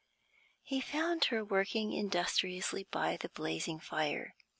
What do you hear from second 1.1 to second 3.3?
her working industriously by the